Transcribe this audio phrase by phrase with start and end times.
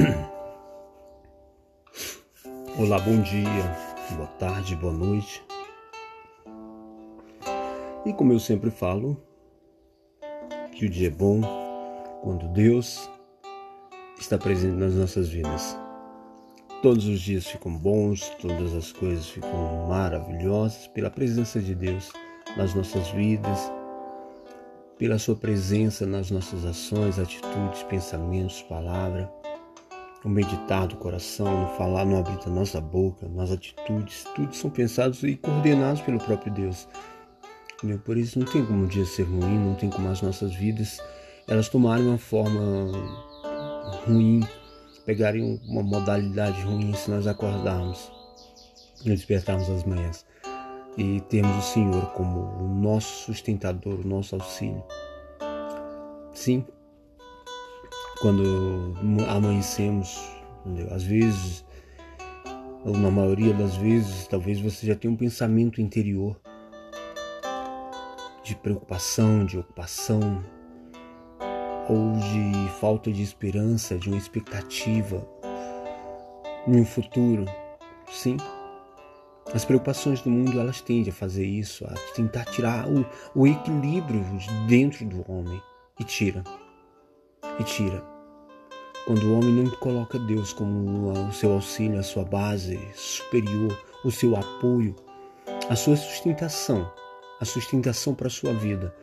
[2.78, 3.76] Olá, bom dia,
[4.16, 5.42] boa tarde, boa noite.
[8.06, 9.20] E como eu sempre falo,
[10.72, 11.42] que o dia é bom
[12.22, 13.10] quando Deus
[14.18, 15.76] está presente nas nossas vidas.
[16.82, 22.10] Todos os dias ficam bons, todas as coisas ficam maravilhosas pela presença de Deus
[22.56, 23.70] nas nossas vidas,
[24.96, 29.28] pela Sua presença nas nossas ações, atitudes, pensamentos, palavras
[30.24, 34.70] no meditar do coração, no falar, no abrir da nossa boca, nas atitudes, tudo são
[34.70, 36.86] pensados e coordenados pelo próprio Deus.
[38.04, 41.00] Por isso não tem como um dia ser ruim, não tem como as nossas vidas
[41.48, 42.92] elas tomarem uma forma
[44.06, 44.40] ruim,
[45.04, 48.12] pegarem uma modalidade ruim se nós acordarmos
[49.04, 50.24] e despertarmos as manhãs
[50.96, 54.84] e termos o Senhor como o nosso sustentador, o nosso auxílio.
[56.32, 56.64] Sim,
[58.20, 58.94] quando
[59.28, 60.20] amanhecemos,
[60.64, 60.92] entendeu?
[60.92, 61.64] às vezes,
[62.84, 66.38] ou na maioria das vezes, talvez você já tenha um pensamento interior
[68.44, 70.44] de preocupação, de ocupação,
[71.88, 75.26] ou de falta de esperança, de uma expectativa
[76.66, 77.46] em um futuro.
[78.12, 78.36] Sim,
[79.54, 84.22] as preocupações do mundo elas tendem a fazer isso, a tentar tirar o, o equilíbrio
[84.68, 85.60] dentro do homem
[85.98, 86.44] e tira
[87.58, 88.02] e tira.
[89.06, 94.10] Quando o homem não coloca Deus como o seu auxílio, a sua base superior, o
[94.10, 94.94] seu apoio,
[95.68, 96.90] a sua sustentação,
[97.40, 98.94] a sustentação para a sua vida.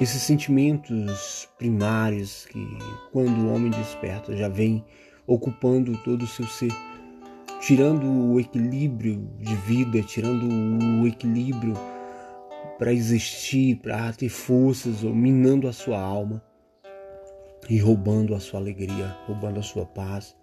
[0.00, 2.64] Esses sentimentos primários que,
[3.10, 4.84] quando o homem desperta, já vem
[5.26, 6.72] ocupando todo o seu ser,
[7.60, 10.46] tirando o equilíbrio de vida, tirando
[11.02, 11.74] o equilíbrio
[12.78, 16.42] para existir, para ter forças, minando a sua alma
[17.68, 20.36] e roubando a sua alegria, roubando a sua paz,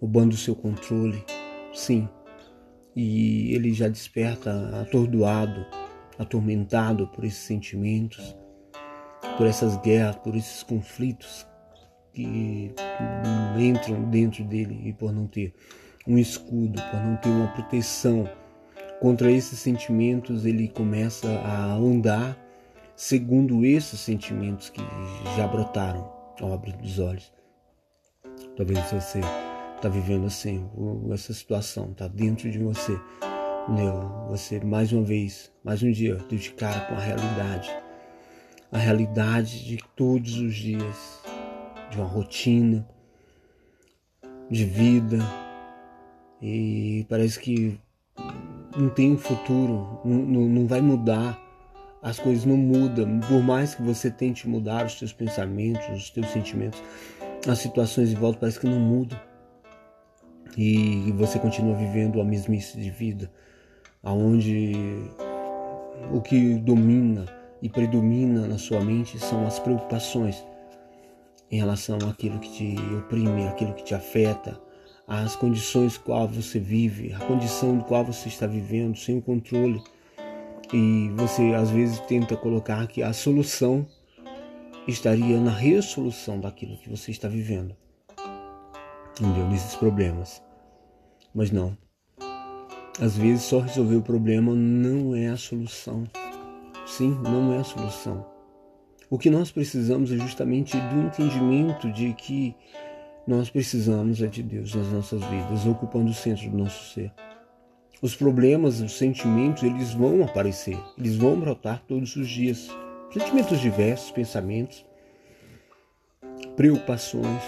[0.00, 1.24] roubando o seu controle.
[1.72, 2.08] Sim.
[2.94, 5.66] E ele já desperta atordoado,
[6.18, 8.36] atormentado por esses sentimentos,
[9.36, 11.46] por essas guerras, por esses conflitos
[12.12, 12.72] que
[13.58, 15.52] entram dentro dele e por não ter
[16.06, 18.28] um escudo, por não ter uma proteção
[19.00, 22.43] contra esses sentimentos, ele começa a andar
[22.96, 24.80] segundo esses sentimentos que
[25.36, 26.10] já brotaram
[26.40, 27.32] ao abrir dos olhos.
[28.56, 29.20] Talvez você
[29.76, 30.68] está vivendo assim,
[31.12, 32.98] essa situação está dentro de você.
[33.68, 37.70] Meu, você mais uma vez, mais um dia, deu de cara com a realidade.
[38.70, 41.22] A realidade de todos os dias,
[41.90, 42.86] de uma rotina,
[44.50, 45.18] de vida.
[46.42, 47.78] E parece que
[48.76, 51.43] não tem um futuro, não, não, não vai mudar
[52.04, 53.18] as coisas não mudam.
[53.20, 56.80] Por mais que você tente mudar os seus pensamentos, os seus sentimentos,
[57.48, 59.18] as situações em volta parece que não mudam.
[60.56, 63.32] E você continua vivendo a mesmice de vida,
[64.02, 64.72] aonde
[66.12, 67.24] o que domina
[67.62, 70.44] e predomina na sua mente são as preocupações
[71.50, 74.60] em relação àquilo que te oprime, aquilo que te afeta,
[75.08, 79.82] as condições qual você vive, a condição do qual você está vivendo, sem o controle
[80.74, 83.86] e você às vezes tenta colocar que a solução
[84.88, 87.76] estaria na resolução daquilo que você está vivendo.
[89.12, 89.48] Entendeu?
[89.48, 90.42] Nesses problemas.
[91.32, 91.78] Mas não.
[93.00, 96.02] Às vezes só resolver o problema não é a solução.
[96.84, 98.26] Sim, não é a solução.
[99.08, 102.56] O que nós precisamos é justamente do entendimento de que
[103.28, 107.12] nós precisamos é de Deus nas nossas vidas, ocupando o centro do nosso ser.
[108.02, 112.68] Os problemas, os sentimentos, eles vão aparecer, eles vão brotar todos os dias.
[113.12, 114.84] Sentimentos diversos, pensamentos,
[116.56, 117.42] preocupações,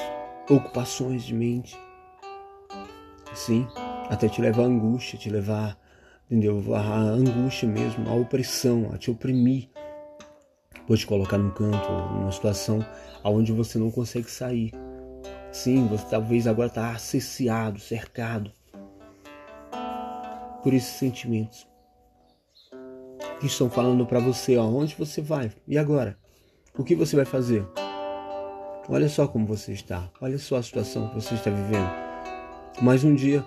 [0.48, 1.76] ocupações de mente.
[3.34, 3.66] Sim,
[4.08, 5.78] até te levar à angústia, te levar,
[6.30, 6.74] entendeu?
[6.74, 9.68] A angústia mesmo, a opressão, a te oprimir.
[10.86, 12.78] Pode te colocar num canto, numa situação
[13.24, 14.72] onde você não consegue sair.
[15.50, 18.52] Sim, você talvez agora está acessiado, cercado
[20.66, 21.64] por esses sentimentos
[23.38, 25.52] que estão falando para você, ó, onde você vai?
[25.64, 26.18] E agora?
[26.76, 27.64] O que você vai fazer?
[28.88, 30.10] Olha só como você está.
[30.20, 31.88] Olha só a situação que você está vivendo.
[32.82, 33.44] Mais um dia,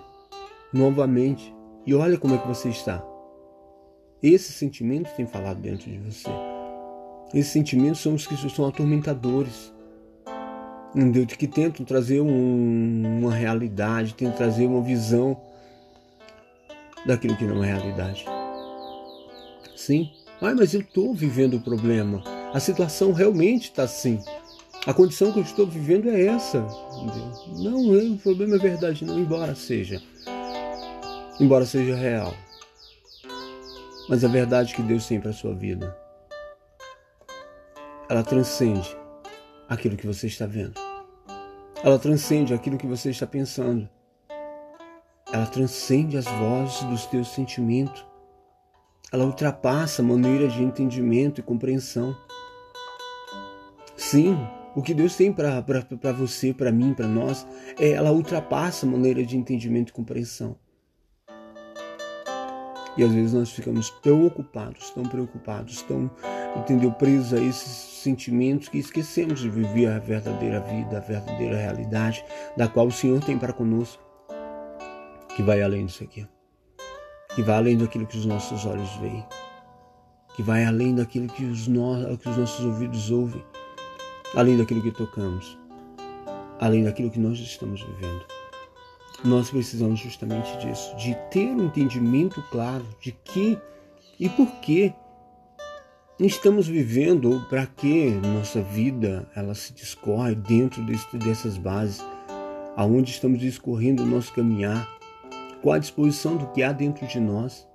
[0.72, 3.04] novamente, e olha como é que você está.
[4.22, 6.30] Esses sentimentos têm falado dentro de você.
[7.34, 9.74] Esses sentimentos são os que são atormentadores.
[10.96, 11.26] Entendeu?
[11.26, 15.49] Que tentam trazer um, uma realidade, tentam trazer uma visão
[17.06, 18.24] daquilo que não é realidade.
[19.76, 20.10] Sim,
[20.40, 22.22] ah, mas eu estou vivendo o problema.
[22.54, 24.22] A situação realmente está assim.
[24.86, 26.66] A condição que eu estou vivendo é essa.
[27.58, 30.00] Não, o problema é verdade, não, embora seja.
[31.38, 32.34] Embora seja real.
[34.08, 35.94] Mas a verdade que Deus tem para a sua vida,
[38.08, 38.96] ela transcende
[39.68, 40.74] aquilo que você está vendo.
[41.84, 43.88] Ela transcende aquilo que você está pensando.
[45.32, 48.04] Ela transcende as vozes dos teus sentimentos.
[49.12, 52.16] Ela ultrapassa a maneira de entendimento e compreensão.
[53.96, 54.36] Sim,
[54.74, 55.62] o que Deus tem para
[56.16, 57.46] você, para mim, para nós,
[57.78, 60.56] é ela ultrapassa a maneira de entendimento e compreensão.
[62.96, 66.10] E às vezes nós ficamos tão ocupados, tão preocupados, tão,
[66.56, 72.24] entendeu, presos a esses sentimentos que esquecemos de viver a verdadeira vida, a verdadeira realidade
[72.56, 74.02] da qual o Senhor tem para conosco,
[75.36, 76.26] que vai além disso aqui,
[77.34, 79.24] que vai além daquilo que os nossos olhos veem,
[80.34, 83.44] que vai além daquilo que os, no, que os nossos ouvidos ouvem,
[84.34, 85.58] além daquilo que tocamos,
[86.58, 88.24] além daquilo que nós estamos vivendo.
[89.24, 93.58] Nós precisamos justamente disso, de ter um entendimento claro de que
[94.18, 94.92] e por que
[96.18, 100.82] estamos vivendo ou para que nossa vida ela se discorre dentro
[101.14, 102.04] dessas bases,
[102.76, 104.86] aonde estamos discorrendo o nosso caminhar,
[105.62, 107.68] qual a disposição do que há dentro de nós.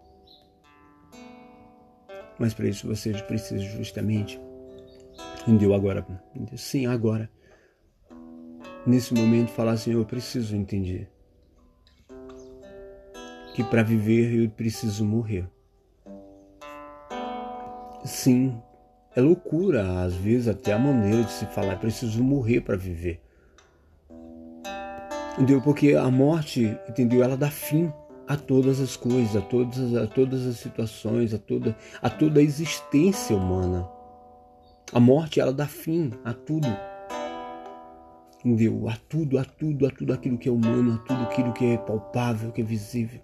[2.38, 4.40] Mas para isso você precisa justamente
[5.48, 6.04] Entendeu agora?
[6.58, 7.30] Sim, agora.
[8.86, 11.08] Nesse momento, falar assim: eu preciso entender
[13.54, 15.48] que para viver eu preciso morrer.
[18.04, 18.60] Sim,
[19.16, 23.22] é loucura, às vezes até a maneira de se falar, preciso morrer para viver.
[25.36, 25.62] Entendeu?
[25.62, 27.22] Porque a morte, entendeu?
[27.22, 27.92] Ela dá fim
[28.26, 32.44] a todas as coisas, a todas, a todas as situações, a toda, a toda a
[32.44, 33.86] existência humana.
[34.94, 36.70] A morte, ela dá fim a tudo.
[38.40, 38.88] Entendeu?
[38.88, 41.78] A tudo, a tudo, a tudo aquilo que é humano, a tudo aquilo que é
[41.78, 43.20] palpável, que é visível.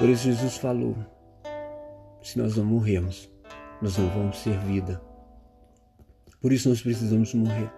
[0.00, 0.96] Por isso Jesus falou:
[2.20, 3.30] se nós não morrermos,
[3.80, 5.00] nós não vamos ser vida.
[6.40, 7.70] Por isso nós precisamos morrer.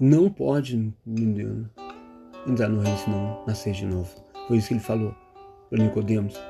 [0.00, 0.94] Não pode,
[2.46, 4.08] entrar no reino se não nascer de novo.
[4.46, 5.12] Foi isso que ele falou
[5.68, 6.40] para Nicodemos.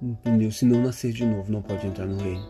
[0.00, 0.50] Entendeu?
[0.50, 2.48] Se não nascer de novo, não pode entrar no reino.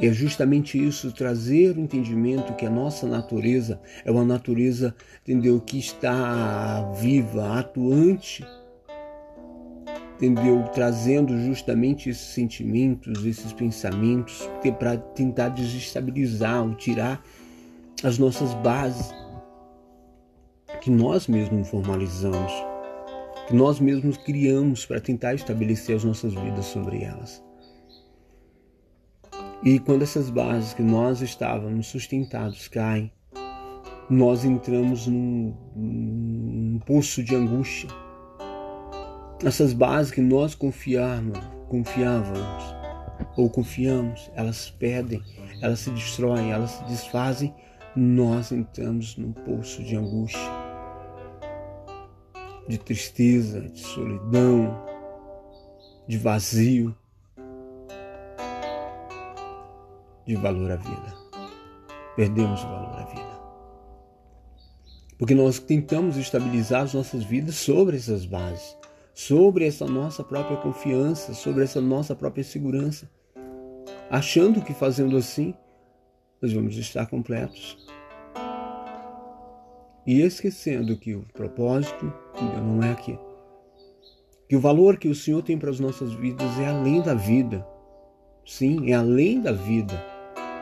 [0.00, 5.60] E é justamente isso, trazer o entendimento que a nossa natureza é uma natureza, entendeu,
[5.60, 8.44] que está viva, atuante,
[10.16, 17.22] entendeu, trazendo justamente esses sentimentos, esses pensamentos, para tentar desestabilizar ou tirar
[18.04, 19.12] as nossas bases
[20.80, 22.52] que nós mesmos formalizamos
[23.46, 27.42] que nós mesmos criamos para tentar estabelecer as nossas vidas sobre elas.
[29.62, 33.12] E quando essas bases que nós estávamos sustentados caem,
[34.08, 37.88] nós entramos num, num poço de angústia.
[39.44, 41.38] Essas bases que nós confiávamos,
[41.68, 42.74] confiávamos
[43.36, 45.22] ou confiamos, elas perdem,
[45.60, 47.54] elas se destroem, elas se desfazem,
[47.96, 50.62] nós entramos num poço de angústia
[52.68, 54.82] de tristeza, de solidão,
[56.06, 56.94] de vazio,
[60.26, 61.22] de valor à vida.
[62.16, 63.32] Perdemos o valor à vida.
[65.18, 68.76] Porque nós tentamos estabilizar as nossas vidas sobre essas bases,
[69.14, 73.10] sobre essa nossa própria confiança, sobre essa nossa própria segurança,
[74.10, 75.54] achando que fazendo assim
[76.42, 77.78] nós vamos estar completos.
[80.04, 82.12] E esquecendo que o propósito
[82.60, 83.16] não é aqui.
[84.48, 87.64] Que o valor que o Senhor tem para as nossas vidas é além da vida.
[88.44, 89.94] Sim, é além da vida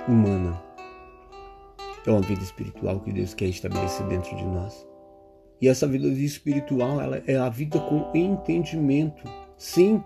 [0.07, 0.63] humana.
[2.07, 4.87] É uma vida espiritual que Deus quer estabelecer dentro de nós.
[5.63, 9.23] E essa vida espiritual ela é a vida com entendimento.
[9.57, 10.03] Sim,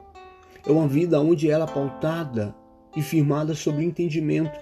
[0.64, 2.54] é uma vida onde ela é pautada
[2.96, 4.58] e firmada sobre entendimento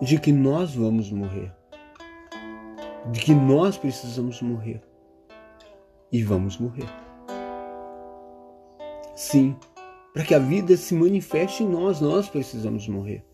[0.00, 1.52] de que nós vamos morrer,
[3.10, 4.82] de que nós precisamos morrer
[6.12, 6.88] e vamos morrer.
[9.14, 9.56] Sim,
[10.12, 13.24] para que a vida se manifeste em nós, nós precisamos morrer.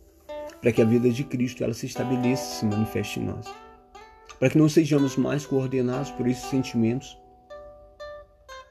[0.61, 3.47] Para que a vida de Cristo ela se estabeleça, se manifeste em nós.
[4.38, 7.19] Para que não sejamos mais coordenados por esses sentimentos,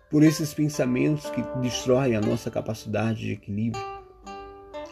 [0.10, 3.90] por esses pensamentos que destroem a nossa capacidade de equilíbrio,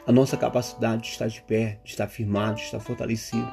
[0.10, 3.48] a nossa capacidade de estar de pé, de estar firmado, de estar fortalecido.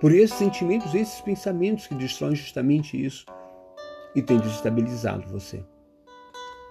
[0.00, 3.26] Por esses sentimentos, esses pensamentos que destroem justamente isso
[4.14, 5.62] e tem desestabilizado você.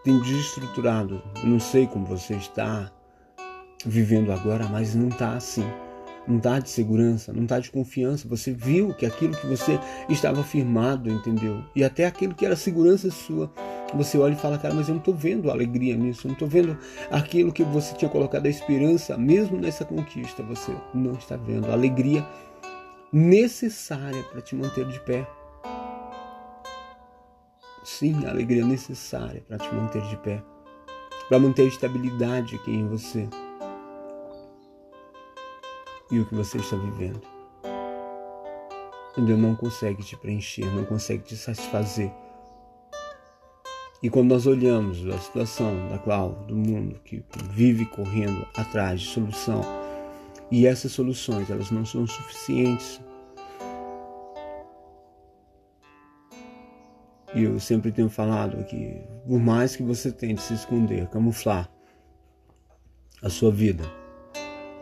[0.03, 1.21] Tem desestruturado.
[1.43, 2.91] Eu não sei como você está.
[3.85, 5.65] vivendo agora, mas não está assim.
[6.27, 8.27] Não está de segurança, não está de confiança.
[8.27, 9.79] Você viu que aquilo que você
[10.09, 11.63] estava firmado, entendeu?
[11.75, 13.53] E até aquilo que era segurança sua,
[13.93, 16.47] você olha e fala, cara, mas eu não estou vendo alegria nisso, eu não estou
[16.47, 16.77] vendo
[17.09, 21.73] aquilo que você tinha colocado a esperança, mesmo nessa conquista, você não está vendo a
[21.73, 22.25] alegria
[23.11, 25.27] necessária para te manter de pé.
[27.83, 30.43] Sim, a alegria necessária para te manter de pé,
[31.29, 33.29] para manter a estabilidade aqui em você
[36.11, 37.21] e o que você está vivendo.
[39.17, 42.11] Deus não consegue te preencher, não consegue te satisfazer.
[44.01, 49.07] E quando nós olhamos a situação da qual do mundo que vive correndo atrás de
[49.07, 49.61] solução,
[50.51, 53.01] e essas soluções elas não são suficientes.
[57.33, 61.69] E eu sempre tenho falado que por mais que você tente se esconder, camuflar
[63.21, 63.83] a sua vida,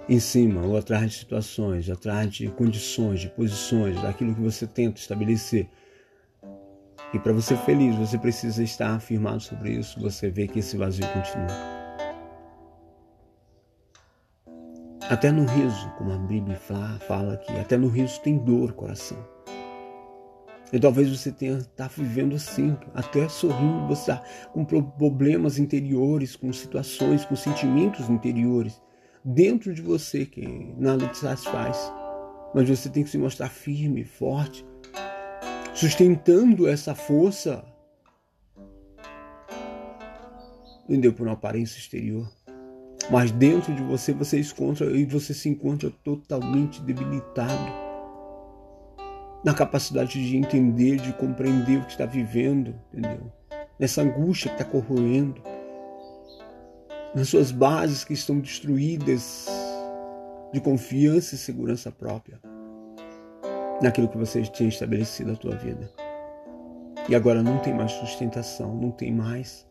[0.08, 5.00] em cima ou atrás de situações, atrás de condições, de posições, daquilo que você tenta
[5.00, 5.68] estabelecer.
[7.16, 11.08] E para você feliz, você precisa estar afirmado sobre isso, você vê que esse vazio
[11.14, 11.48] continua.
[15.10, 19.18] Até no riso, como a Bíblia fala, aqui, até no riso tem dor, coração.
[20.74, 26.52] E talvez você tenha tá vivendo assim, até sorrindo, você está com problemas interiores, com
[26.52, 28.82] situações, com sentimentos interiores
[29.24, 30.46] dentro de você que
[30.78, 31.94] nada te satisfaz.
[32.54, 34.66] Mas você tem que se mostrar firme, forte,
[35.76, 37.64] sustentando essa força.
[40.86, 41.14] Entendeu?
[41.14, 42.32] Por uma aparência exterior.
[43.12, 47.86] Mas dentro de você você encontra e você se encontra totalmente debilitado
[49.44, 53.32] na capacidade de entender, de compreender o que está vivendo, entendeu?
[53.80, 55.40] Nessa angústia que está corroendo
[57.14, 59.46] nas suas bases que estão destruídas
[60.52, 62.40] de confiança e segurança própria
[63.82, 65.92] naquilo que você tinha estabelecido na tua vida.
[67.08, 69.66] E agora não tem mais sustentação, não tem mais.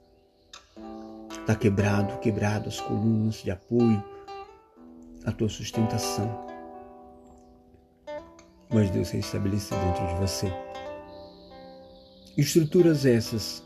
[1.41, 4.03] Está quebrado, quebrado as colunas de apoio,
[5.25, 6.47] a tua sustentação.
[8.73, 10.53] Mas Deus reestabeleceu dentro de você.
[12.37, 13.63] Estruturas essas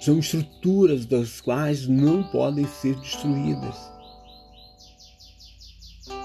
[0.00, 3.76] são estruturas das quais não podem ser destruídas.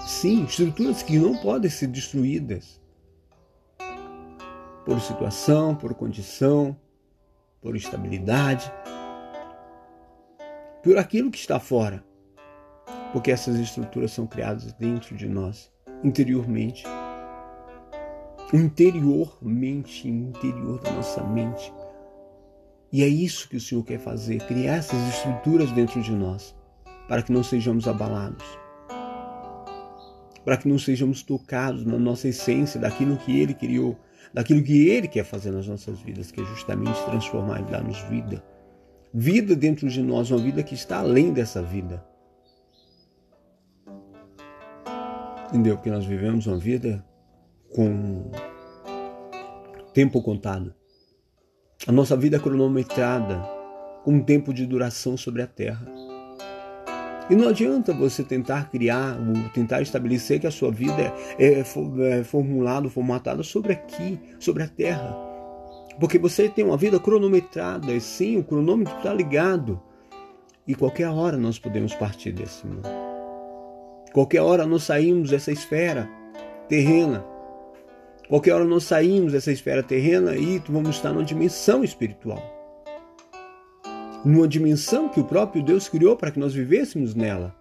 [0.06, 2.80] Sim, estruturas que não podem ser destruídas
[4.86, 6.74] por situação, por condição,
[7.60, 8.72] por estabilidade,
[10.82, 12.02] por aquilo que está fora.
[13.12, 15.70] Porque essas estruturas são criadas dentro de nós,
[16.02, 16.84] interiormente.
[18.54, 21.70] Interiormente, interior da nossa mente
[22.92, 26.54] e é isso que o Senhor quer fazer, criar essas estruturas dentro de nós,
[27.08, 28.46] para que não sejamos abalados,
[30.44, 33.98] para que não sejamos tocados na nossa essência daquilo que Ele criou,
[34.32, 38.42] daquilo que Ele quer fazer nas nossas vidas, que é justamente transformar e dar-nos vida.
[39.12, 42.04] Vida dentro de nós, uma vida que está além dessa vida.
[45.48, 45.76] Entendeu?
[45.76, 47.04] Porque nós vivemos uma vida
[47.74, 48.30] com
[49.94, 50.74] tempo contado.
[51.86, 53.40] A nossa vida é cronometrada,
[54.04, 55.86] com um tempo de duração sobre a terra.
[57.28, 61.60] E não adianta você tentar criar, ou tentar estabelecer que a sua vida é, é,
[61.60, 65.16] é formulada, formatada sobre aqui, sobre a terra.
[65.98, 69.80] Porque você tem uma vida cronometrada, e sim, o cronômetro está ligado.
[70.66, 72.88] E qualquer hora nós podemos partir desse mundo.
[74.12, 76.08] Qualquer hora nós saímos dessa esfera
[76.68, 77.24] terrena
[78.28, 82.55] Qualquer hora nós saímos dessa esfera terrena e vamos estar numa dimensão espiritual.
[84.26, 87.54] Numa dimensão que o próprio Deus criou para que nós vivêssemos nela.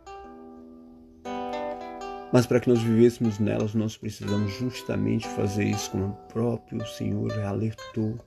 [2.34, 7.32] Mas para que nós vivêssemos nelas, nós precisamos justamente fazer isso como o próprio Senhor
[7.42, 8.18] alertou.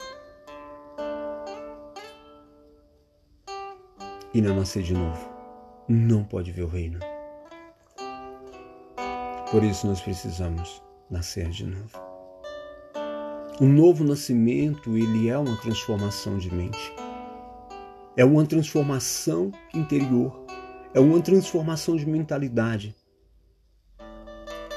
[4.33, 5.28] E não nascer de novo.
[5.88, 7.00] Não pode ver o reino.
[9.50, 10.80] Por isso nós precisamos
[11.11, 11.90] nascer de novo.
[13.61, 17.08] O novo nascimento, ele é uma transformação de mente.
[18.19, 20.45] É uma transformação interior,
[20.93, 22.93] é uma transformação de mentalidade.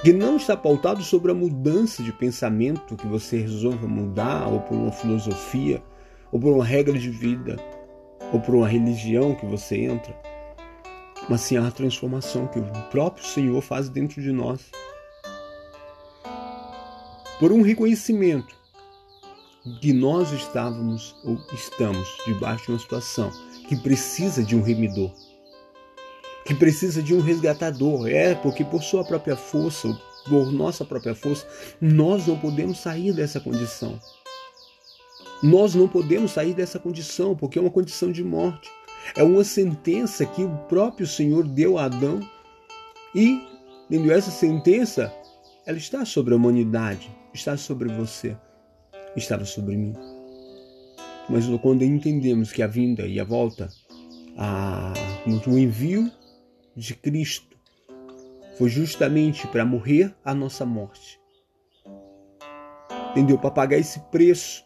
[0.03, 4.75] Que não está pautado sobre a mudança de pensamento que você resolva mudar, ou por
[4.77, 5.81] uma filosofia,
[6.31, 7.57] ou por uma regra de vida,
[8.31, 10.15] ou por uma religião que você entra,
[11.27, 14.69] mas sim a transformação que o próprio Senhor faz dentro de nós.
[17.39, 18.60] Por um reconhecimento
[19.79, 23.31] que nós estávamos ou estamos debaixo de uma situação
[23.67, 25.11] que precisa de um remidor,
[26.45, 28.07] que precisa de um resgatador.
[28.07, 29.87] É, porque por sua própria força,
[30.27, 31.47] por nossa própria força,
[31.79, 33.99] nós não podemos sair dessa condição.
[35.43, 38.69] Nós não podemos sair dessa condição, porque é uma condição de morte.
[39.15, 42.19] É uma sentença que o próprio Senhor deu a Adão.
[43.15, 43.41] E,
[44.11, 45.13] essa sentença,
[45.65, 48.37] ela está sobre a humanidade, está sobre você,
[49.15, 49.93] estava sobre mim.
[51.29, 53.69] Mas quando entendemos que a vinda e a volta,
[54.37, 54.93] a,
[55.47, 56.11] o envio
[56.75, 57.57] de Cristo
[58.57, 61.19] foi justamente para morrer a nossa morte.
[63.11, 63.37] Entendeu?
[63.37, 64.65] Para pagar esse preço.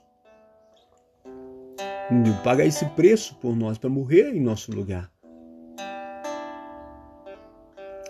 [2.05, 2.35] Entendeu?
[2.43, 5.11] Pagar esse preço por nós, para morrer em nosso lugar.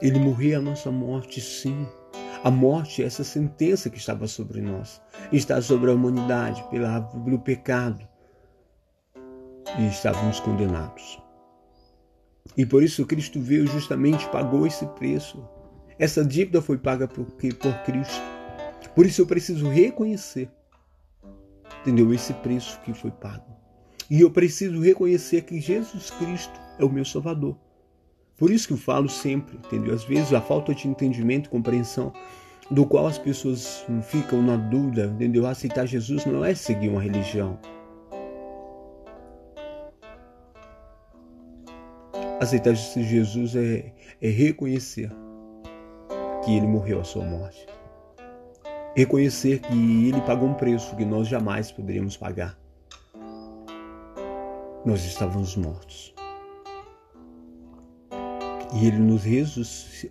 [0.02, 1.88] Ele morreu a nossa morte, sim.
[2.46, 7.40] A morte é essa sentença que estava sobre nós, está sobre a humanidade pela, pelo
[7.40, 8.08] pecado.
[9.80, 11.20] E estávamos condenados.
[12.56, 15.44] E por isso Cristo veio justamente pagou esse preço.
[15.98, 18.22] Essa dívida foi paga por, por Cristo.
[18.94, 20.48] Por isso eu preciso reconhecer,
[21.82, 22.14] entendeu?
[22.14, 23.58] Esse preço que foi pago.
[24.08, 27.58] E eu preciso reconhecer que Jesus Cristo é o meu Salvador.
[28.38, 29.94] Por isso que eu falo sempre, entendeu?
[29.94, 32.12] Às vezes a falta de entendimento, compreensão,
[32.70, 35.46] do qual as pessoas ficam na dúvida, entendeu?
[35.46, 37.58] Aceitar Jesus não é seguir uma religião.
[42.42, 45.10] Aceitar Jesus é, é reconhecer
[46.44, 47.66] que ele morreu a sua morte.
[48.96, 52.58] Reconhecer que ele pagou um preço que nós jamais poderíamos pagar.
[54.86, 56.15] Nós estávamos mortos.
[58.76, 59.24] E ele nos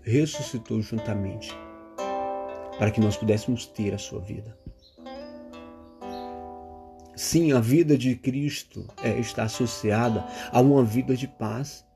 [0.03, 1.53] ressuscitou juntamente
[2.79, 4.57] para que nós pudéssemos ter a sua vida.
[7.15, 11.87] Sim, a vida de Cristo é, está associada a uma vida de paz,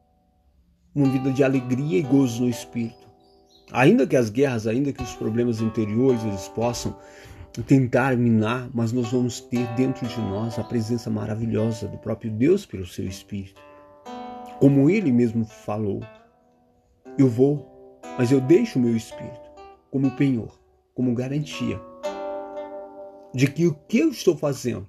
[0.95, 3.09] uma vida de alegria e gozo no Espírito.
[3.73, 6.97] Ainda que as guerras, ainda que os problemas interiores eles possam
[7.67, 12.65] tentar minar, mas nós vamos ter dentro de nós a presença maravilhosa do próprio Deus
[12.65, 13.61] pelo seu Espírito.
[14.61, 16.01] Como ele mesmo falou,
[17.19, 19.49] eu vou, mas eu deixo o meu Espírito
[19.91, 20.59] como penhor,
[20.95, 21.81] como garantia
[23.35, 24.87] de que o que eu estou fazendo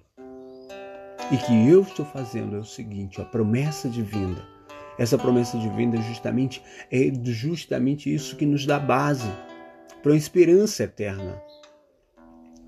[1.32, 4.60] e que eu estou fazendo é o seguinte, a promessa de vinda
[5.00, 6.62] essa promessa de venda justamente
[6.92, 9.32] é justamente isso que nos dá base
[10.04, 11.42] para a esperança eterna.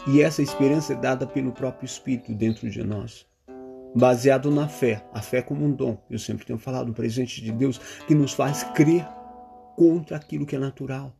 [0.08, 3.28] E essa esperança é dada pelo próprio Espírito dentro de nós,
[3.94, 5.98] baseado na fé, a fé como um dom.
[6.10, 9.06] Eu sempre tenho falado, um presente de Deus que nos faz crer
[9.76, 11.16] contra aquilo que é natural.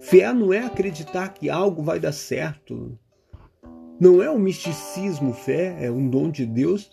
[0.00, 2.98] Fé não é acreditar que algo vai dar certo.
[3.98, 6.90] Não é um misticismo, fé é um dom de Deus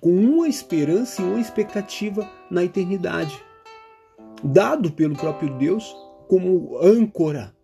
[0.00, 3.42] com uma esperança e uma expectativa na eternidade,
[4.42, 5.94] dado pelo próprio Deus
[6.28, 7.54] como âncora.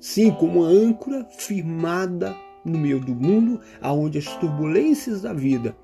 [0.00, 2.34] Sim, como uma âncora firmada
[2.64, 5.76] no meio do mundo, aonde as turbulências da vida,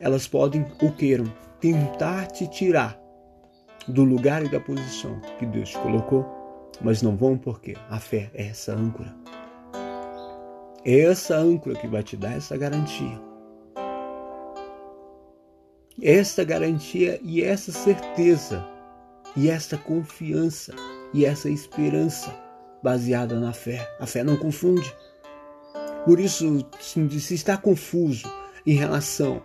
[0.00, 1.24] elas podem ou queiram
[1.60, 3.07] tentar te tirar
[3.88, 6.26] do lugar e da posição que Deus colocou,
[6.80, 9.14] mas não vão porque a fé é essa âncora.
[10.84, 13.28] É essa âncora que vai te dar essa garantia
[16.02, 18.64] esta garantia e essa certeza,
[19.36, 20.72] e esta confiança,
[21.12, 22.32] e essa esperança
[22.82, 23.88] baseada na fé.
[23.98, 24.94] A fé não confunde.
[26.04, 28.30] Por isso, se está confuso
[28.64, 29.42] em relação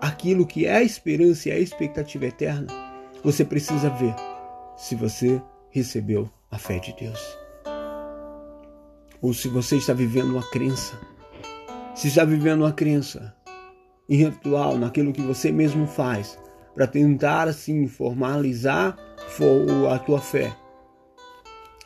[0.00, 2.68] àquilo que é a esperança e a expectativa eterna,
[3.22, 4.14] você precisa ver
[4.76, 7.38] se você recebeu a fé de Deus.
[9.20, 10.98] Ou se você está vivendo uma crença.
[11.94, 13.34] Se está vivendo uma crença
[14.08, 16.38] em ritual, naquilo que você mesmo faz,
[16.74, 18.98] para tentar assim formalizar
[19.90, 20.54] a tua fé.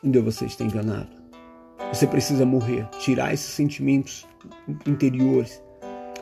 [0.02, 1.14] Então você está enganado.
[1.92, 4.26] Você precisa morrer, tirar esses sentimentos
[4.86, 5.62] interiores,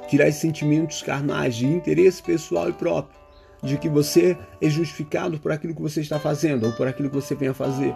[0.08, 3.18] tirar esses sentimentos carnais de interesse pessoal e próprio,
[3.64, 7.16] de que você é justificado por aquilo que você está fazendo ou por aquilo que
[7.16, 7.94] você vem a fazer.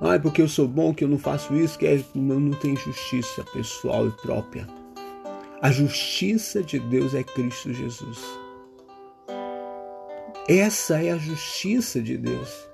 [0.00, 2.58] Ah, é porque eu sou bom que eu não faço isso, que é, não, não
[2.58, 4.66] tem justiça pessoal e própria.
[5.60, 8.18] A justiça de Deus é Cristo Jesus.
[10.48, 12.68] Essa é a justiça de Deus.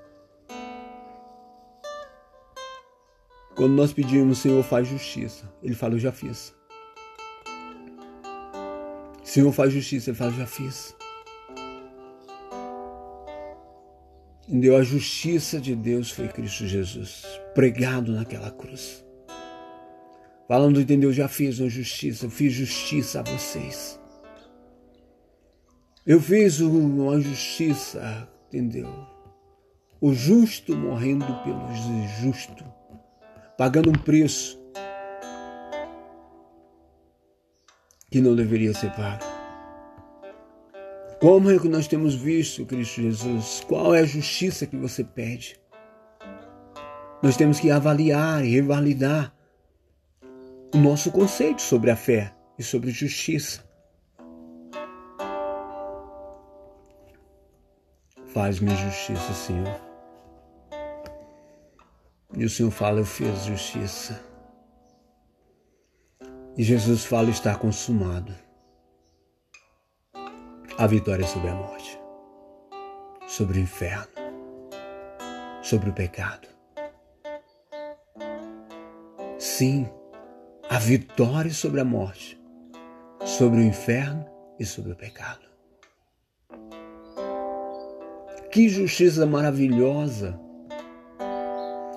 [3.55, 6.53] Quando nós pedimos, Senhor, faz justiça, Ele fala, eu já fiz.
[9.35, 10.95] Senhor, faz justiça, Ele fala, já fiz.
[14.47, 14.77] Entendeu?
[14.77, 19.03] A justiça de Deus foi Cristo Jesus, pregado naquela cruz.
[20.47, 21.11] Falando, entendeu?
[21.11, 23.99] Já fiz uma justiça, eu fiz justiça a vocês.
[26.05, 28.87] Eu fiz uma justiça, entendeu?
[29.99, 32.65] O justo morrendo pelos injustos,
[33.57, 34.57] pagando um preço
[38.15, 39.25] que não deveria ser pago.
[41.19, 43.61] Como é que nós temos visto, Cristo Jesus?
[43.67, 45.59] Qual é a justiça que você pede?
[47.21, 49.35] Nós temos que avaliar e revalidar
[50.73, 53.61] o nosso conceito sobre a fé e sobre justiça.
[58.27, 59.81] Faz-me justiça, Senhor.
[62.33, 64.34] E o Senhor fala, eu fiz justiça.
[66.57, 68.33] E Jesus fala, está consumado.
[70.77, 71.99] A vitória sobre a morte,
[73.27, 74.07] sobre o inferno,
[75.61, 76.47] sobre o pecado.
[79.37, 79.89] Sim,
[80.69, 82.41] a vitória sobre a morte,
[83.25, 84.25] sobre o inferno
[84.57, 85.45] e sobre o pecado.
[88.49, 90.44] Que justiça maravilhosa!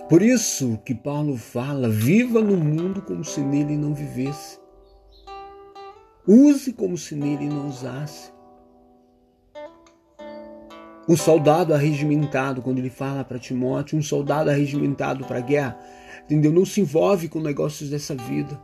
[0.09, 4.59] Por isso que Paulo fala: viva no mundo como se nele não vivesse.
[6.27, 8.33] Use como se nele não usasse.
[11.09, 15.79] Um soldado arregimentado, quando ele fala para Timóteo, um soldado arregimentado para a guerra,
[16.25, 16.53] entendeu?
[16.53, 18.61] Não se envolve com negócios dessa vida,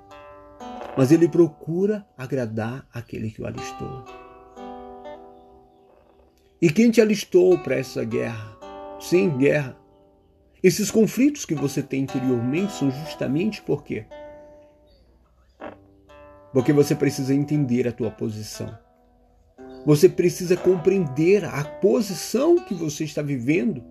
[0.95, 4.05] mas ele procura agradar aquele que o alistou.
[6.61, 8.59] E quem te alistou para essa guerra?
[9.01, 9.84] Sim, guerra.
[10.65, 14.07] Esses conflitos que você tem interiormente são justamente por quê?
[16.55, 18.77] Porque você precisa entender a tua posição.
[19.85, 23.85] Você precisa compreender a posição que você está vivendo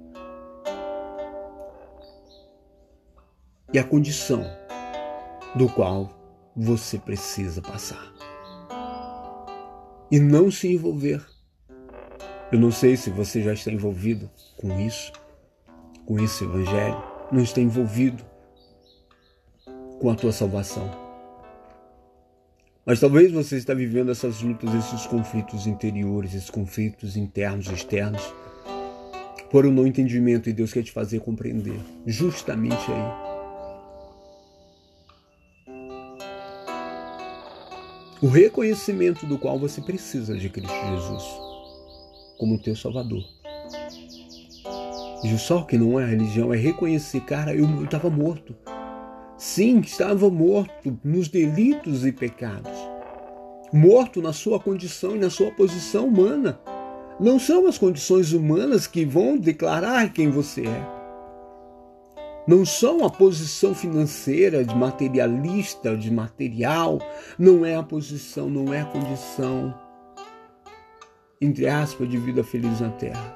[3.71, 4.43] e a condição
[5.55, 6.09] do qual
[6.55, 8.11] você precisa passar.
[10.09, 11.23] E não se envolver
[12.53, 15.11] eu não sei se você já está envolvido com isso,
[16.05, 18.23] com esse evangelho, não está envolvido
[19.99, 20.89] com a tua salvação.
[22.85, 28.21] Mas talvez você está vivendo essas lutas, esses conflitos interiores, esses conflitos internos e externos,
[29.49, 33.33] por um não entendimento e Deus quer te fazer compreender, justamente aí.
[38.21, 41.23] O reconhecimento do qual você precisa de Cristo Jesus
[42.37, 43.23] como teu Salvador.
[45.37, 48.55] Só que não é religião, é reconhecer, cara, eu estava morto.
[49.37, 52.71] Sim, estava morto nos delitos e pecados.
[53.71, 56.59] Morto na sua condição e na sua posição humana.
[57.19, 61.03] Não são as condições humanas que vão declarar quem você é.
[62.47, 66.99] Não são a posição financeira, de materialista, de material.
[67.39, 69.73] Não é a posição, não é a condição
[71.43, 73.35] entre aspas, de vida feliz na terra,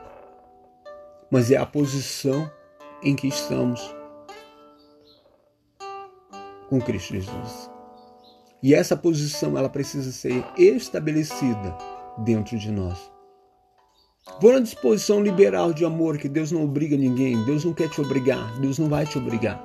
[1.32, 2.50] mas é a posição
[3.04, 3.96] em que estamos
[6.70, 7.70] com Cristo Jesus.
[8.62, 11.78] E essa posição ela precisa ser estabelecida
[12.18, 13.12] dentro de nós.
[14.42, 18.02] Por uma disposição liberal de amor que Deus não obriga ninguém, Deus não quer te
[18.02, 19.64] obrigar, Deus não vai te obrigar.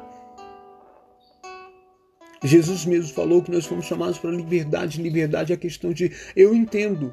[2.44, 5.00] Jesus mesmo falou que nós fomos chamados para liberdade.
[5.00, 7.12] Liberdade é a questão de eu entendo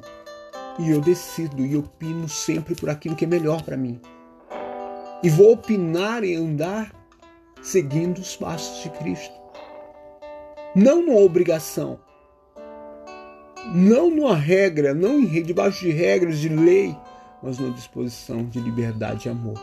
[0.78, 4.00] e eu decido e opino sempre por aquilo que é melhor para mim.
[5.22, 6.94] E vou opinar e andar
[7.62, 9.34] seguindo os passos de Cristo.
[10.74, 12.00] Não numa obrigação,
[13.74, 16.96] não numa regra, não debaixo de regras de lei,
[17.42, 19.60] mas numa disposição de liberdade e amor.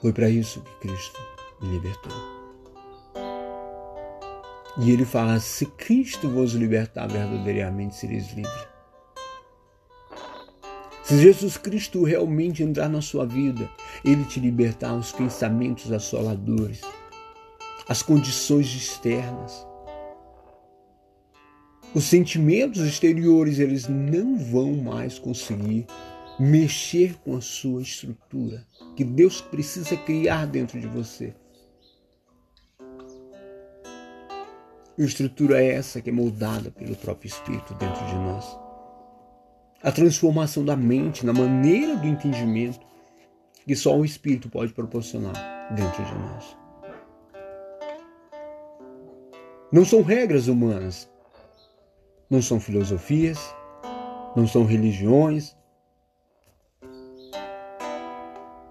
[0.00, 1.20] Foi para isso que Cristo
[1.60, 2.12] me libertou.
[4.80, 8.77] E ele fala: se Cristo vos libertar verdadeiramente, sereis livres.
[11.08, 13.66] Se Jesus Cristo realmente entrar na sua vida,
[14.04, 16.82] ele te libertar os pensamentos assoladores,
[17.88, 19.66] as condições externas,
[21.94, 25.86] os sentimentos exteriores, eles não vão mais conseguir
[26.38, 31.34] mexer com a sua estrutura que Deus precisa criar dentro de você.
[34.98, 38.67] E estrutura é essa que é moldada pelo próprio Espírito dentro de nós.
[39.82, 42.80] A transformação da mente na maneira do entendimento
[43.66, 45.34] que só o Espírito pode proporcionar
[45.74, 46.56] dentro de nós.
[49.70, 51.10] Não são regras humanas,
[52.30, 53.38] não são filosofias,
[54.34, 55.54] não são religiões,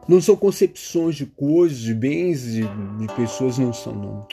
[0.07, 4.27] não são concepções de coisas, de bens, de, de pessoas, não são, não.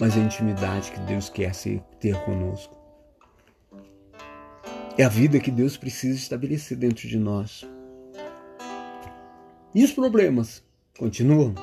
[0.00, 1.52] mas a intimidade que Deus quer
[2.00, 2.79] ter conosco.
[5.00, 7.66] É a vida que Deus precisa estabelecer dentro de nós.
[9.74, 10.62] E os problemas
[10.98, 11.54] continuam.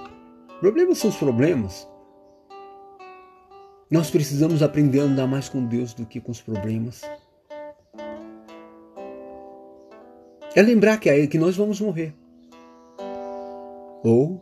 [0.60, 1.88] Problemas são os problemas.
[3.92, 7.04] Nós precisamos aprender a andar mais com Deus do que com os problemas.
[10.56, 12.16] É lembrar que, é que nós vamos morrer.
[14.04, 14.42] Ou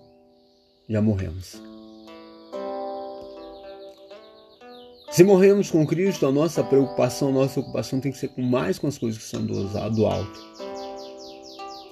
[0.87, 1.64] já morremos.
[5.15, 8.87] Se morremos com Cristo, a nossa preocupação, a nossa ocupação tem que ser mais com
[8.87, 10.41] as coisas que são do, do alto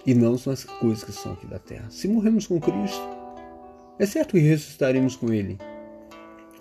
[0.06, 1.90] e não com as coisas que são aqui da terra.
[1.90, 3.02] Se morremos com Cristo,
[3.98, 5.58] é certo que ressuscitaremos com Ele,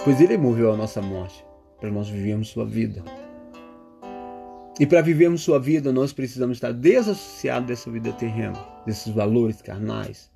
[0.05, 1.45] pois Ele morreu a nossa morte
[1.81, 3.03] para nós vivermos Sua vida.
[4.79, 10.31] E para vivermos Sua vida, nós precisamos estar desassociados dessa vida terrena, desses valores carnais,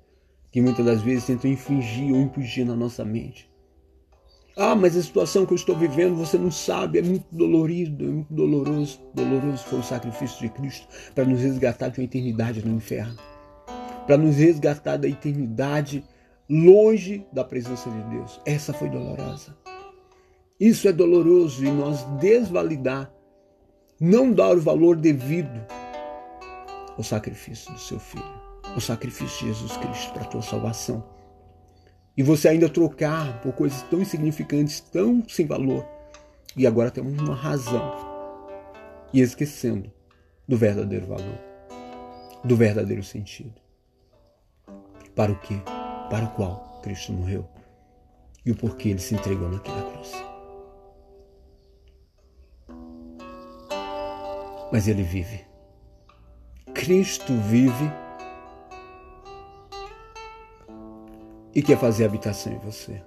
[0.51, 3.49] que muitas das vezes tentam infringir ou impugir na nossa mente.
[4.59, 8.07] Ah, mas a situação que eu estou vivendo, você não sabe, é muito dolorido, é
[8.07, 8.99] muito doloroso.
[9.13, 13.15] Doloroso foi o sacrifício de Cristo para nos resgatar de uma eternidade no inferno,
[14.07, 16.03] para nos resgatar da eternidade
[16.49, 18.41] longe da presença de Deus.
[18.47, 19.55] Essa foi dolorosa.
[20.59, 23.13] Isso é doloroso e nós desvalidar,
[24.01, 25.63] não dar o valor devido
[26.97, 28.25] ao sacrifício do seu filho,
[28.73, 31.16] ao sacrifício de Jesus Cristo para a tua salvação
[32.17, 35.85] e você ainda trocar por coisas tão insignificantes, tão sem valor,
[36.55, 37.93] e agora tem uma razão,
[39.13, 39.91] e esquecendo
[40.47, 41.37] do verdadeiro valor,
[42.43, 43.53] do verdadeiro sentido.
[45.15, 45.61] Para o que?
[46.09, 47.47] Para o qual Cristo morreu
[48.45, 50.11] e o porquê ele se entregou naquela cruz.
[54.71, 55.45] Mas ele vive.
[56.73, 57.91] Cristo vive
[61.57, 63.01] e quer fazer habitação em você.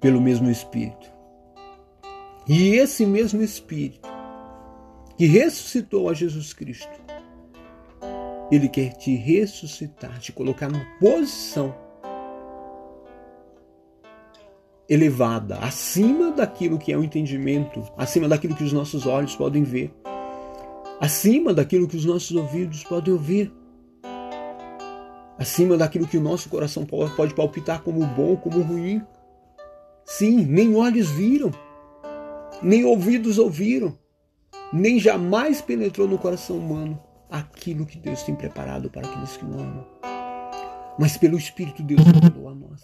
[0.00, 1.08] Pelo mesmo Espírito.
[2.48, 4.08] E esse mesmo Espírito
[5.16, 7.00] que ressuscitou a Jesus Cristo,
[8.50, 11.72] ele quer te ressuscitar, te colocar numa posição
[14.88, 19.94] elevada, acima daquilo que é o entendimento, acima daquilo que os nossos olhos podem ver,
[21.00, 23.52] acima daquilo que os nossos ouvidos podem ouvir
[25.44, 29.02] acima daquilo que o nosso coração pode palpitar como bom, como ruim.
[30.04, 31.50] Sim, nem olhos viram,
[32.62, 33.96] nem ouvidos ouviram,
[34.72, 36.98] nem jamais penetrou no coração humano
[37.30, 39.86] aquilo que Deus tem preparado para aqueles que o amam.
[40.98, 42.80] Mas pelo Espírito Deus revelou a nós.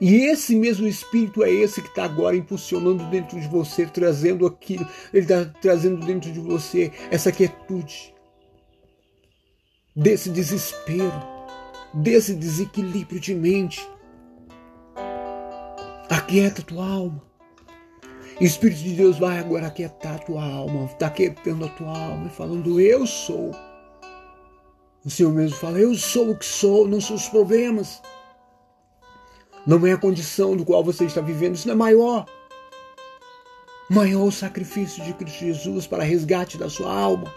[0.00, 4.86] E esse mesmo Espírito é esse que está agora impulsionando dentro de você, trazendo aquilo,
[5.12, 8.14] ele está trazendo dentro de você essa quietude,
[10.00, 11.12] desse desespero,
[11.92, 13.86] desse desequilíbrio de mente.
[16.08, 17.22] Aquieta tua alma.
[18.40, 22.30] Espírito de Deus vai agora aquietar a tua alma, está aquietando a tua alma e
[22.30, 23.50] falando: Eu sou.
[25.04, 28.00] O Senhor mesmo fala: Eu sou o que sou, não são os problemas.
[29.66, 32.24] Não é a condição do qual você está vivendo, isso não é maior.
[33.90, 37.30] Maior o sacrifício de Cristo Jesus para resgate da sua alma.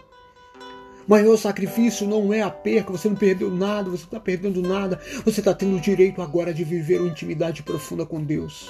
[1.08, 5.00] Maior sacrifício não é a perca, você não perdeu nada, você não está perdendo nada,
[5.26, 8.70] você está tendo o direito agora de viver uma intimidade profunda com Deus.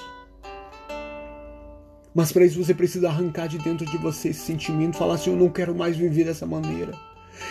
[2.13, 5.37] Mas para isso você precisa arrancar de dentro de você esse sentimento, falar assim: eu
[5.37, 6.91] não quero mais viver dessa maneira.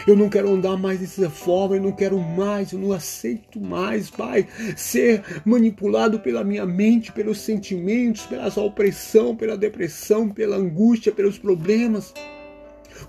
[0.07, 4.09] Eu não quero andar mais dessa forma, eu não quero mais, eu não aceito mais,
[4.09, 11.13] Pai, ser manipulado pela minha mente, pelos sentimentos, pela sua opressão, pela depressão, pela angústia,
[11.13, 12.15] pelos problemas.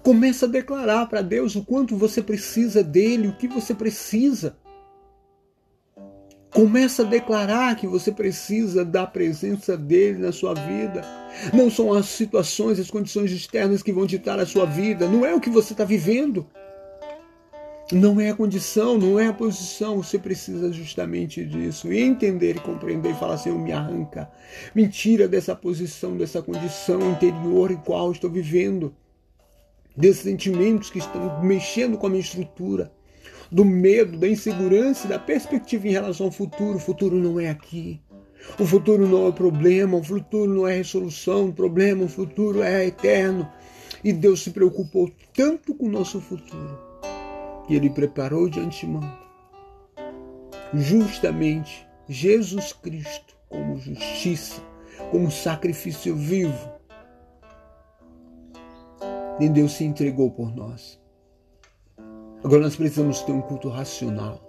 [0.01, 4.58] Começa a declarar para Deus o quanto você precisa dele, o que você precisa.
[6.53, 11.01] Começa a declarar que você precisa da presença dele na sua vida.
[11.51, 15.08] Não são as situações, as condições externas que vão ditar a sua vida.
[15.08, 16.45] Não é o que você está vivendo.
[17.91, 19.97] Não é a condição, não é a posição.
[19.97, 21.91] Você precisa justamente disso.
[21.91, 24.29] E entender e compreender e falar assim: me arranca.
[24.75, 28.95] Me tira dessa posição, dessa condição interior em qual estou vivendo
[29.95, 32.91] desses sentimentos que estão mexendo com a minha estrutura,
[33.51, 36.77] do medo, da insegurança, da perspectiva em relação ao futuro.
[36.77, 38.01] O futuro não é aqui.
[38.60, 42.88] O futuro não é problema, o futuro não é resolução, o problema, o futuro é
[42.88, 43.47] eterno.
[44.03, 46.77] E Deus se preocupou tanto com o nosso futuro
[47.67, 49.23] que Ele preparou de antemão
[50.73, 54.62] justamente Jesus Cristo como justiça,
[55.12, 56.73] como sacrifício vivo
[59.43, 60.97] nem Deus se entregou por nós.
[62.41, 64.41] Agora nós precisamos ter um culto racional.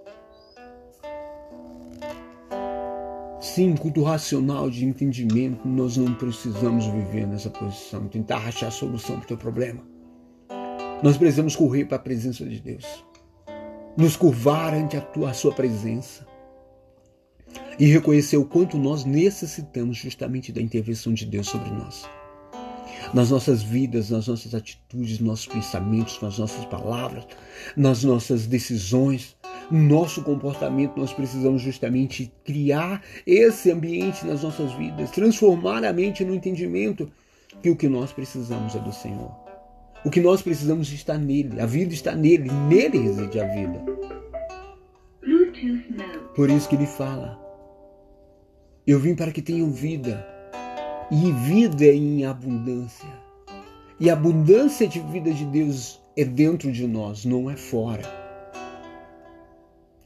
[3.41, 9.25] Sim, culto racional de entendimento, nós não precisamos viver nessa posição, tentar achar solução para
[9.25, 9.83] o teu problema.
[11.03, 13.05] Nós precisamos correr para a presença de Deus,
[13.97, 16.25] nos curvar ante a, tua, a sua presença
[17.79, 22.09] e reconhecer o quanto nós necessitamos justamente da intervenção de Deus sobre nós.
[23.15, 27.25] Nas nossas vidas, nas nossas atitudes, nos nossos pensamentos, nas nossas palavras,
[27.77, 29.37] nas nossas decisões,
[29.71, 36.25] no nosso comportamento, nós precisamos justamente criar esse ambiente nas nossas vidas, transformar a mente
[36.25, 37.11] no entendimento
[37.63, 39.33] que o que nós precisamos é do Senhor.
[40.05, 43.83] O que nós precisamos está nele, a vida está nele, nele reside a vida.
[46.35, 47.41] Por isso que ele fala:
[48.87, 50.27] Eu vim para que tenham vida,
[51.11, 53.09] e vida em abundância.
[53.99, 58.03] E a abundância de vida de Deus é dentro de nós, não é fora.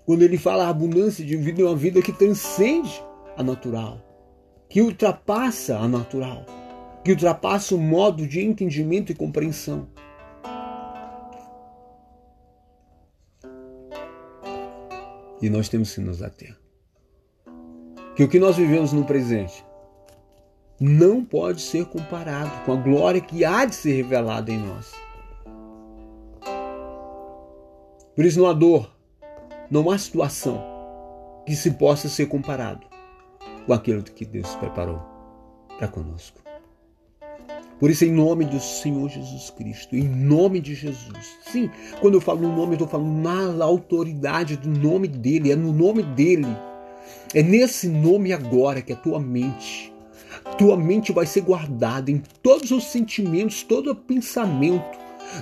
[0.05, 3.03] Quando ele fala a abundância de vida, é uma vida que transcende
[3.37, 4.01] a natural,
[4.69, 6.45] que ultrapassa a natural,
[7.05, 9.89] que ultrapassa o modo de entendimento e compreensão.
[15.41, 16.57] E nós temos que nos ater.
[18.17, 19.65] Que o que nós vivemos no presente
[20.81, 24.93] não pode ser comparado com a glória que há de ser revelada em nós.
[28.15, 28.91] Por isso não há dor,
[29.71, 30.63] não há situação
[31.47, 32.87] que se possa ser comparado
[33.67, 35.01] com aquilo que Deus preparou
[35.79, 36.41] para conosco.
[37.79, 41.39] Por isso, em nome do Senhor Jesus Cristo, em nome de Jesus.
[41.47, 45.57] Sim, quando eu falo no nome, eu estou falando na autoridade do nome dele, é
[45.57, 46.49] no nome dele.
[47.33, 49.88] É nesse nome agora que a tua mente,
[50.59, 54.99] tua mente vai ser guardada em todos os sentimentos, todo o pensamento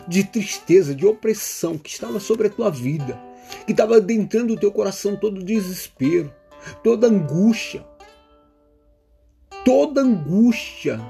[0.07, 3.18] de tristeza, de opressão que estava sobre a tua vida
[3.64, 6.33] que estava adentrando o teu coração todo desespero,
[6.83, 7.85] toda angústia,
[9.64, 11.00] toda angústia.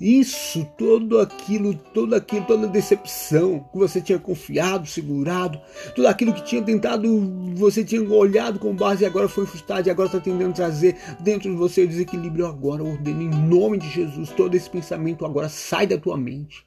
[0.00, 5.60] Isso, todo aquilo, todo aquilo, toda decepção que você tinha confiado, segurado,
[5.94, 7.08] tudo aquilo que tinha tentado,
[7.54, 11.48] você tinha olhado com base e agora foi frustrado e agora está tentando trazer dentro
[11.48, 12.46] de você o desequilíbrio.
[12.46, 16.66] Agora ordeno em nome de Jesus, todo esse pensamento agora sai da tua mente,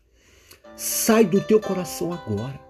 [0.76, 2.67] sai do teu coração agora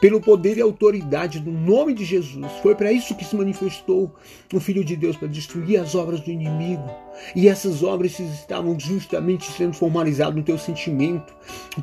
[0.00, 2.50] pelo poder e autoridade do nome de Jesus.
[2.62, 4.14] Foi para isso que se manifestou
[4.52, 6.88] o Filho de Deus, para destruir as obras do inimigo.
[7.36, 11.34] E essas obras estavam justamente sendo formalizadas no teu sentimento,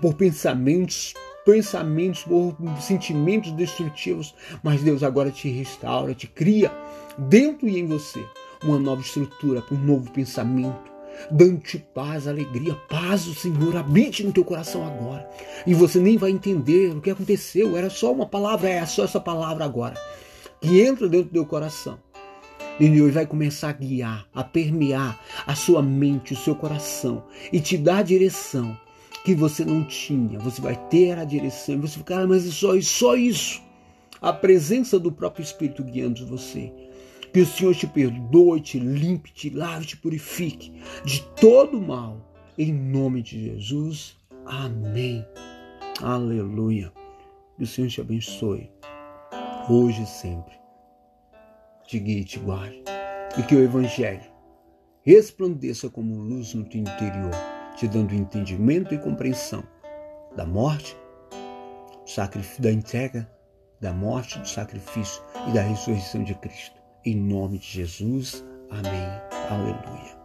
[0.01, 1.13] por pensamentos,
[1.45, 4.33] pensamentos, por sentimentos destrutivos.
[4.63, 6.71] Mas Deus agora te restaura, te cria
[7.17, 8.23] dentro e em você
[8.63, 10.96] uma nova estrutura, um novo pensamento
[11.31, 15.29] dando-te paz, alegria, paz do Senhor habite no teu coração agora.
[15.65, 19.19] E você nem vai entender o que aconteceu, era só uma palavra, é só essa
[19.19, 19.95] palavra agora,
[20.61, 21.99] que entra dentro do teu coração.
[22.79, 27.59] E Deus vai começar a guiar, a permear a sua mente, o seu coração e
[27.59, 28.77] te dar a direção
[29.25, 30.37] que você não tinha.
[30.39, 33.61] Você vai ter a direção você ficar, ah, mas é só, só isso.
[34.21, 36.71] A presença do próprio Espírito guiando você
[37.37, 42.19] que o Senhor te perdoe, te limpe, te lave, te purifique de todo mal.
[42.57, 44.17] Em nome de Jesus.
[44.43, 45.23] Amém.
[46.01, 46.91] Aleluia.
[47.55, 48.71] Que o Senhor te abençoe.
[49.69, 50.55] Hoje e sempre.
[51.85, 52.81] Te guie e te guarde.
[53.37, 54.31] E que o Evangelho
[55.03, 57.35] resplandeça como luz no teu interior,
[57.75, 59.63] te dando entendimento e compreensão
[60.35, 60.97] da morte,
[62.57, 63.31] da entrega,
[63.79, 66.76] da morte, do sacrifício e da ressurreição de Cristo.
[67.07, 68.43] Em nome de Jesus.
[68.69, 69.07] Amém.
[69.49, 70.16] Aleluia.